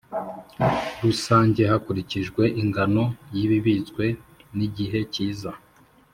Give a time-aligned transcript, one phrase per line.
[1.03, 3.03] Rusange hakurikijwe ingano
[3.35, 4.05] y ibibitswe
[4.57, 5.51] n igihe cyiza